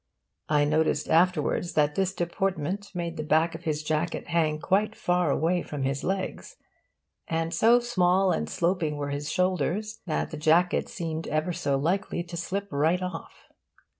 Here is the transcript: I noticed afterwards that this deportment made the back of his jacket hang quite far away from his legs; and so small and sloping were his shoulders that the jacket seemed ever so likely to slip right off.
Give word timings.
I 0.49 0.65
noticed 0.65 1.07
afterwards 1.09 1.73
that 1.73 1.93
this 1.93 2.11
deportment 2.11 2.89
made 2.95 3.17
the 3.17 3.23
back 3.23 3.53
of 3.53 3.65
his 3.65 3.83
jacket 3.83 4.29
hang 4.29 4.57
quite 4.57 4.95
far 4.95 5.29
away 5.29 5.61
from 5.61 5.83
his 5.83 6.03
legs; 6.03 6.55
and 7.27 7.53
so 7.53 7.79
small 7.79 8.31
and 8.31 8.49
sloping 8.49 8.97
were 8.97 9.11
his 9.11 9.31
shoulders 9.31 9.99
that 10.07 10.31
the 10.31 10.37
jacket 10.37 10.89
seemed 10.89 11.27
ever 11.27 11.53
so 11.53 11.77
likely 11.77 12.23
to 12.23 12.35
slip 12.35 12.67
right 12.71 13.03
off. 13.03 13.49